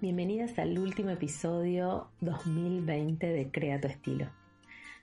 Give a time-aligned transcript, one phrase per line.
[0.00, 4.30] Bienvenidas al último episodio 2020 de Crea tu estilo.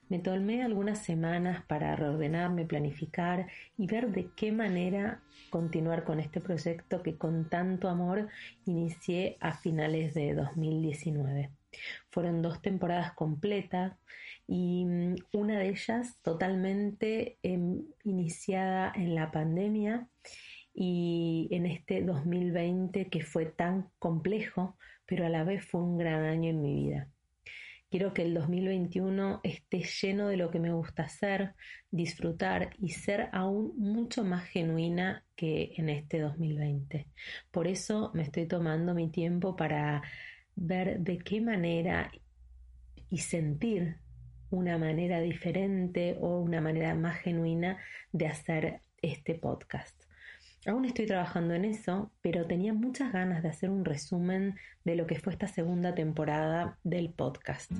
[0.08, 3.47] Me tomé algunas semanas para reordenarme, planificar
[3.78, 8.29] y ver de qué manera continuar con este proyecto que con tanto amor
[8.65, 11.51] inicié a finales de 2019.
[12.09, 13.97] Fueron dos temporadas completas
[14.47, 20.08] y mm, una de ellas totalmente em, iniciada en la pandemia
[20.76, 26.24] y en este 2020 que fue tan complejo, pero a la vez fue un gran
[26.24, 27.10] año en mi vida.
[27.90, 31.54] Quiero que el 2021 esté lleno de lo que me gusta hacer,
[31.92, 37.08] disfrutar y ser aún mucho más genuina que en este 2020.
[37.52, 40.02] Por eso me estoy tomando mi tiempo para
[40.56, 42.12] ver de qué manera
[43.10, 43.98] y sentir
[44.50, 47.78] una manera diferente o una manera más genuina
[48.12, 50.05] de hacer este podcast.
[50.68, 55.06] Aún estoy trabajando en eso, pero tenía muchas ganas de hacer un resumen de lo
[55.06, 57.72] que fue esta segunda temporada del podcast.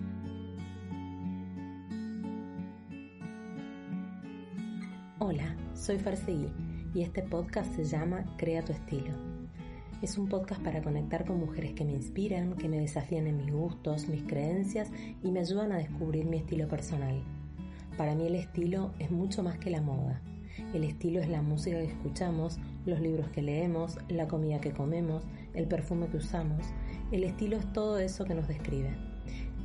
[5.18, 6.48] Hola, soy Farseguí
[6.94, 9.16] y este podcast se llama Crea tu estilo.
[10.04, 13.52] Es un podcast para conectar con mujeres que me inspiran, que me desafían en mis
[13.52, 14.92] gustos, mis creencias
[15.24, 17.24] y me ayudan a descubrir mi estilo personal.
[17.98, 20.22] Para mí el estilo es mucho más que la moda.
[20.74, 25.24] El estilo es la música que escuchamos, los libros que leemos, la comida que comemos,
[25.54, 26.66] el perfume que usamos.
[27.12, 28.96] El estilo es todo eso que nos describe.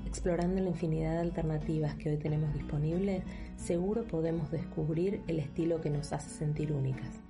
[0.06, 3.22] Explorando la infinidad de alternativas que hoy tenemos disponibles,
[3.56, 7.20] seguro podemos descubrir el estilo que nos hace sentir únicas.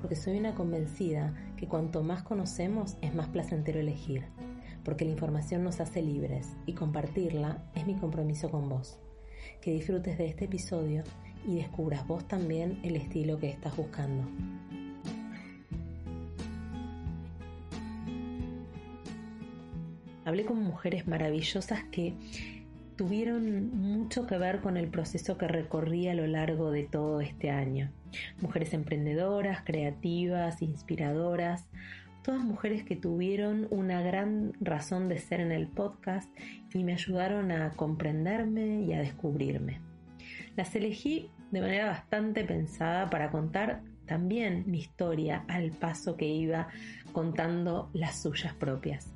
[0.00, 4.24] Porque soy una convencida que cuanto más conocemos es más placentero elegir.
[4.84, 8.98] Porque la información nos hace libres y compartirla es mi compromiso con vos.
[9.60, 11.02] Que disfrutes de este episodio
[11.46, 14.24] y descubras vos también el estilo que estás buscando.
[20.24, 22.14] Hablé con mujeres maravillosas que
[22.96, 27.50] tuvieron mucho que ver con el proceso que recorrí a lo largo de todo este
[27.50, 27.90] año.
[28.40, 31.66] Mujeres emprendedoras, creativas, inspiradoras,
[32.22, 36.30] todas mujeres que tuvieron una gran razón de ser en el podcast
[36.72, 39.80] y me ayudaron a comprenderme y a descubrirme.
[40.56, 46.68] Las elegí de manera bastante pensada para contar también mi historia al paso que iba
[47.12, 49.12] contando las suyas propias.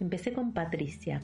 [0.00, 1.20] Empecé con Patricia,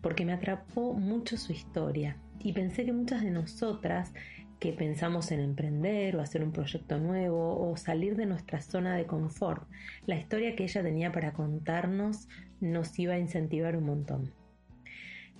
[0.00, 4.12] porque me atrapó mucho su historia y pensé que muchas de nosotras
[4.60, 9.06] que pensamos en emprender o hacer un proyecto nuevo o salir de nuestra zona de
[9.06, 9.68] confort,
[10.06, 12.28] la historia que ella tenía para contarnos
[12.60, 14.32] nos iba a incentivar un montón.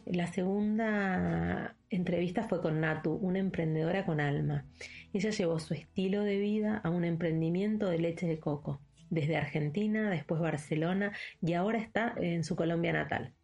[0.04, 4.66] La segunda entrevista fue con Natu, una emprendedora con alma.
[5.12, 8.80] Ella llevó su estilo de vida a un emprendimiento de leche de coco
[9.10, 13.34] desde Argentina, después Barcelona y ahora está en su Colombia natal.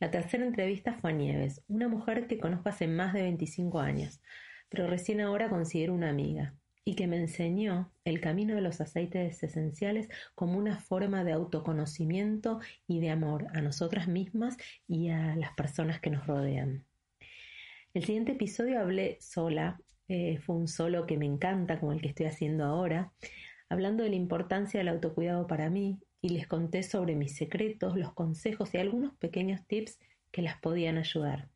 [0.00, 4.20] La tercera entrevista fue a Nieves, una mujer que conozco hace más de 25 años,
[4.68, 9.42] pero recién ahora considero una amiga y que me enseñó el camino de los aceites
[9.42, 14.56] esenciales como una forma de autoconocimiento y de amor a nosotras mismas
[14.88, 16.84] y a las personas que nos rodean.
[17.94, 19.78] El siguiente episodio hablé sola,
[20.08, 23.12] eh, fue un solo que me encanta como el que estoy haciendo ahora,
[23.72, 28.12] hablando de la importancia del autocuidado para mí y les conté sobre mis secretos, los
[28.12, 29.98] consejos y algunos pequeños tips
[30.30, 31.48] que las podían ayudar.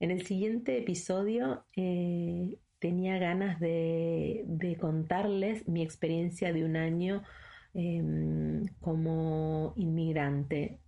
[0.00, 7.22] En el siguiente episodio eh, tenía ganas de, contarles mi experiencia de un año
[7.72, 10.80] em, como inmigrante.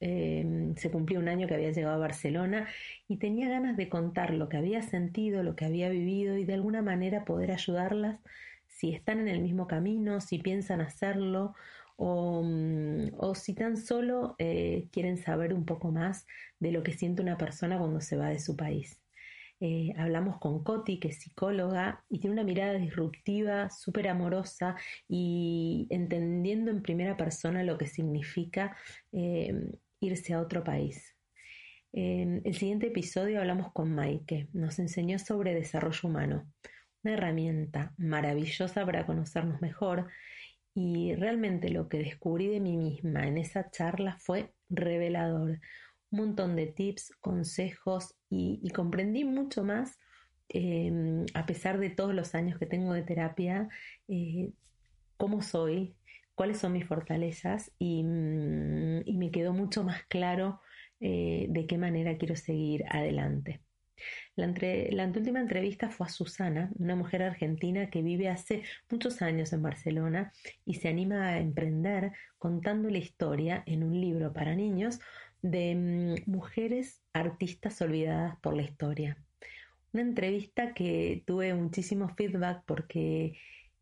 [0.00, 2.66] Em, se cumplió un año que había llegado a Barcelona
[3.06, 6.54] y tenía ganas de contar lo que había sentido, lo que había vivido y de
[6.54, 8.18] alguna manera poder ayudarlas
[8.72, 11.54] si están en el mismo camino, si piensan hacerlo
[11.96, 16.26] o, mm, si tan solo eh, quieren saber un poco más
[16.58, 19.00] de lo que siente una persona cuando se va de su país.
[19.60, 24.74] Eh, hablamos con Coti, que es psicóloga, y tiene una mirada disruptiva, súper amorosa
[25.08, 28.76] y entendiendo en primera persona lo que significa
[29.12, 29.54] eh,
[30.00, 31.16] irse a otro país.
[31.92, 36.50] En el siguiente episodio hablamos con Maike, nos enseñó sobre desarrollo humano,
[37.02, 40.08] una herramienta maravillosa para conocernos mejor
[40.74, 45.60] y realmente lo que descubrí de mí misma en esa charla fue revelador.
[46.10, 49.98] Un montón de tips, consejos y, comprendí mucho más,
[50.48, 53.68] em, a pesar de todos los años que tengo de terapia,
[54.08, 54.52] eh,
[55.16, 55.96] cómo soy,
[56.34, 60.60] cuáles son mis fortalezas y, mm, me quedó mucho más claro
[61.00, 63.60] eh, de qué manera quiero seguir adelante.
[64.34, 69.62] La, última entrevista fue a Susana, una mujer argentina que vive hace muchos años en
[69.62, 70.32] Barcelona
[70.64, 75.00] y se anima a emprender contando la historia en un libro para niños
[75.42, 75.74] de
[76.26, 79.18] mm, mujeres artistas olvidadas por la historia.
[79.92, 83.34] Una entrevista que tuve muchísimo feedback porque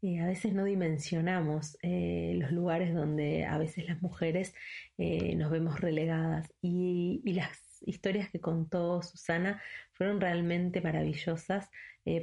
[0.02, 4.54] eh, a veces no dimensionamos eh, los lugares donde a veces las mujeres
[4.96, 9.60] eh, nos vemos relegadas y, las historias que contó Susana
[9.92, 11.70] fueron realmente maravillosas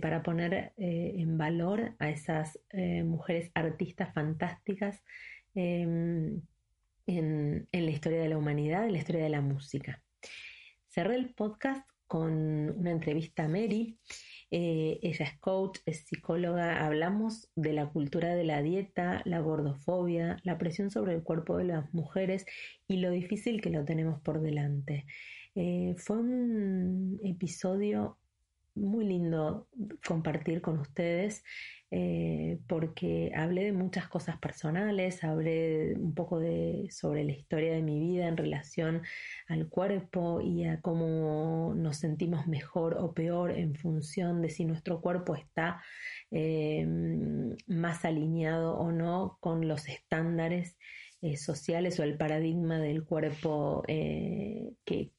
[0.02, 2.60] para poner en valor a esas
[3.06, 5.04] mujeres artistas fantásticas
[5.54, 6.42] em,
[7.06, 10.02] en, en la historia de la humanidad, en la historia de la música.
[10.88, 12.32] Cerré el podcast con
[12.80, 14.00] una entrevista a Mary.
[14.50, 16.86] Eh, ella es coach, es psicóloga.
[16.86, 21.66] Hablamos de la cultura de la dieta, la gordofobia, la presión sobre el cuerpo de
[21.66, 22.46] las mujeres
[22.88, 25.06] y lo difícil que lo tenemos por delante.
[25.60, 28.20] Eh, fue un episodio
[28.76, 29.68] muy lindo
[30.08, 31.44] compartir con ustedes
[31.90, 37.82] eh, porque hablé de muchas cosas personales, hablé un poco de, sobre la historia de
[37.82, 39.02] mi vida en relación
[39.48, 45.02] al cuerpo y a cómo nos sentimos mejor o peor en función de si nuestro
[45.02, 45.82] cuerpo está
[46.30, 46.86] eh,
[47.66, 50.78] más alineado o no con los estándares
[51.36, 55.12] sociales o el paradigma del cuerpo que,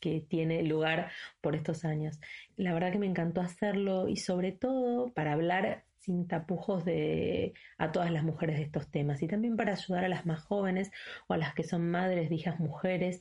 [0.00, 1.10] que tiene lugar
[1.40, 2.18] por estos años.
[2.56, 7.92] La verdad que me encantó hacerlo y sobre todo para hablar sin tapujos de a
[7.92, 10.90] todas las mujeres de estos temas y también para ayudar a las más jóvenes
[11.28, 13.20] o a las que son madres de hijas mujeres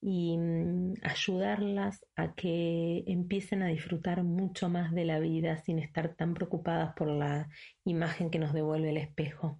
[0.00, 6.14] y mm, ayudarlas a que empiecen a disfrutar mucho más de la vida sin estar
[6.14, 7.48] tan preocupadas por la
[7.84, 9.58] imagen que nos devuelve el espejo.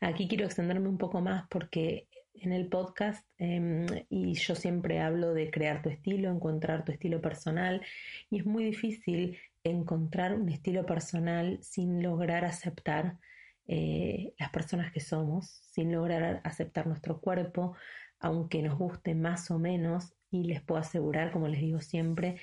[0.00, 5.34] Aquí quiero extenderme un poco más porque en el podcast em, y yo siempre hablo
[5.34, 7.82] de crear tu estilo, encontrar tu estilo personal
[8.30, 13.18] y es muy difícil encontrar un estilo personal sin lograr aceptar
[13.66, 17.76] eh, las personas que somos, sin lograr aceptar nuestro cuerpo,
[18.18, 22.40] aunque nos guste más o menos y les puedo asegurar, como les digo siempre,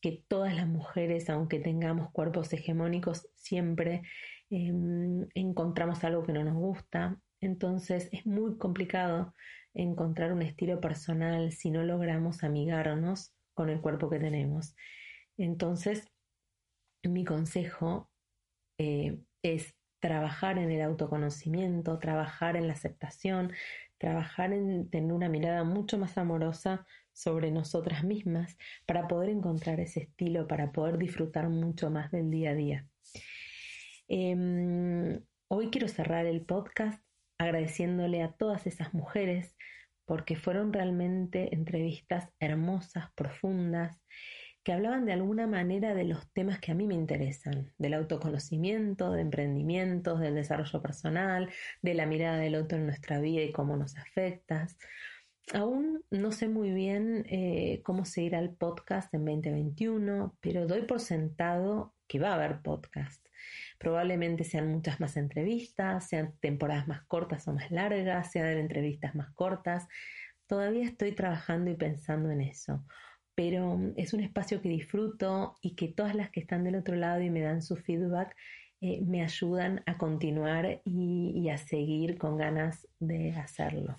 [0.00, 4.02] que todas las mujeres, aunque tengamos cuerpos hegemónicos, siempre
[4.50, 9.34] em, encontramos algo que no nos gusta, entonces es muy complicado
[9.74, 14.74] encontrar un estilo personal si no logramos amigarnos con el cuerpo que tenemos.
[15.36, 16.06] Entonces,
[17.02, 18.10] mi consejo
[18.78, 23.52] eh, es trabajar en el autoconocimiento, trabajar en la aceptación,
[23.98, 28.56] trabajar en tener una mirada mucho más amorosa sobre nosotras mismas
[28.86, 32.88] para poder encontrar ese estilo, para poder disfrutar mucho más del día a día.
[34.08, 37.05] Em, hoy quiero cerrar el podcast
[37.38, 39.56] agradeciéndole a todas esas mujeres
[40.06, 44.00] porque fueron realmente entrevistas hermosas, profundas,
[44.62, 49.12] que hablaban de alguna manera de los temas que a mí me interesan, del autoconocimiento,
[49.12, 51.50] de emprendimientos, del desarrollo personal,
[51.82, 54.66] de la mirada del otro en nuestra vida y cómo nos afecta.
[55.54, 60.98] Aún no sé muy bien eh, cómo seguirá el podcast en 2021, pero doy por
[60.98, 63.25] sentado que va a haber podcast.
[63.78, 69.30] Probablemente sean muchas más entrevistas, sean temporadas más cortas o más largas, sean entrevistas más
[69.32, 69.88] cortas.
[70.46, 72.84] Todavía estoy trabajando y pensando en eso,
[73.34, 77.20] pero es un espacio que disfruto y que todas las que están del otro lado
[77.20, 78.36] y me dan su feedback
[78.80, 83.96] eh, me ayudan a continuar y a seguir con ganas de hacerlo.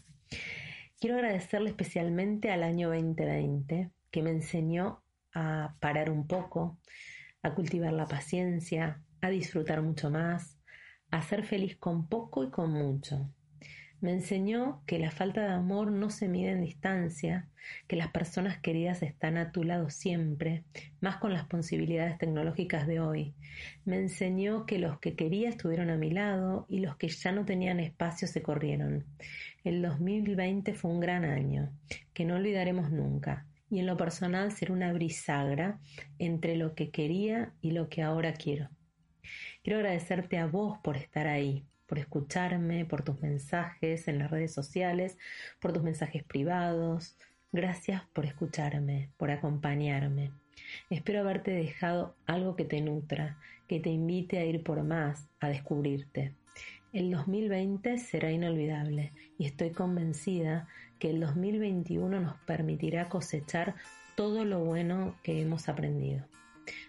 [0.99, 6.79] Quiero agradecerle especialmente al año 2020 que me enseñó a parar un poco,
[7.41, 10.57] a cultivar la paciencia, a disfrutar mucho más,
[11.11, 13.29] a ser feliz con poco y con mucho.
[13.99, 17.47] Me enseñó que la falta de amor no se mide en distancia,
[17.87, 20.63] que las personas queridas están a tu lado siempre,
[21.01, 23.33] más con las posibilidades tecnológicas de hoy.
[23.85, 27.43] Me enseñó que los que quería estuvieron a mi lado y los que ya no
[27.45, 29.03] tenían espacio se corrieron.
[29.63, 31.71] El 2020 fue un gran año,
[32.13, 35.79] que no olvidaremos nunca, y en lo personal será una brisagra
[36.19, 38.69] entre lo que quería y lo que ahora quiero.
[39.63, 44.53] Quiero agradecerte a vos por estar ahí, por escucharme, por tus mensajes en las redes
[44.53, 45.17] sociales,
[45.59, 47.17] por tus mensajes privados.
[47.51, 50.31] Gracias por escucharme, por acompañarme.
[50.89, 55.49] Espero haberte dejado algo que te nutra, que te invite a ir por más, a
[55.49, 56.33] descubrirte.
[56.93, 60.67] El 2020 será inolvidable y estoy convencida
[60.99, 63.75] que el 2021 nos permitirá cosechar
[64.15, 66.25] todo lo bueno que hemos aprendido.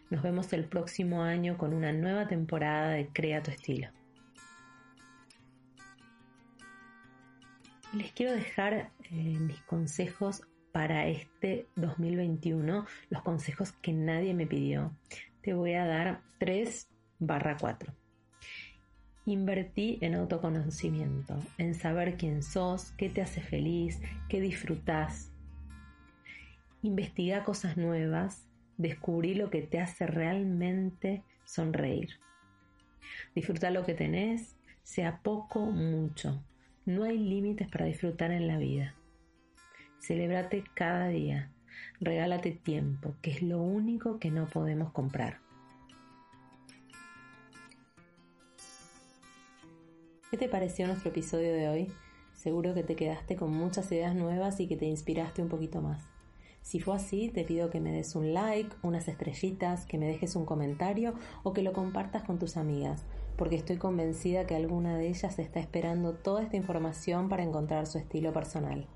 [0.08, 3.88] Nos vemos el próximo año con una nueva temporada de Crea tu estilo.
[7.92, 14.92] Les quiero dejar eh, mis consejos para este 2021 los consejos que nadie me pidió.
[15.42, 16.88] Te voy a dar 3
[17.18, 17.92] barra 4.
[19.28, 25.30] Invertí en autoconocimiento, en saber quién sos, qué te hace feliz, qué disfrutás.
[26.80, 32.08] Investiga cosas nuevas, descubrí lo que te hace realmente sonreír.
[33.34, 36.42] Disfruta lo que tenés, sea poco o mucho.
[36.86, 38.94] No hay límites para disfrutar en la vida.
[39.98, 41.52] Celébrate cada día.
[42.00, 45.46] Regálate tiempo, que es lo único que no podemos comprar.
[50.30, 51.90] ¿Qué te pareció nuestro episodio de hoy?
[52.34, 56.06] Seguro que te quedaste con muchas ideas nuevas y que te inspiraste un poquito más.
[56.60, 60.36] Si fue así, te pido que me des un like, unas estrellitas, que me dejes
[60.36, 63.06] un comentario o que lo compartas con tus amigas,
[63.38, 67.96] porque estoy convencida que alguna de ellas está esperando toda esta información para encontrar su
[67.96, 68.86] estilo personal.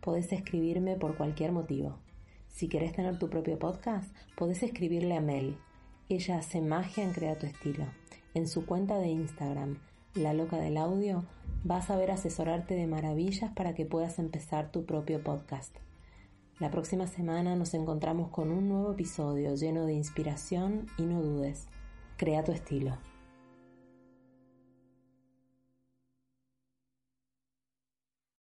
[0.00, 1.98] Podés escribirme por cualquier motivo.
[2.48, 5.58] Si querés tener tu propio podcast, podés escribirle a Mel.
[6.08, 7.84] Ella hace magia en Crea tu estilo.
[8.34, 9.78] En su cuenta de Instagram,
[10.14, 11.24] La Loca del Audio,
[11.64, 15.76] vas a ver asesorarte de maravillas para que puedas empezar tu propio podcast.
[16.58, 21.66] La próxima semana nos encontramos con un nuevo episodio lleno de inspiración y no dudes.
[22.16, 22.96] Crea tu estilo.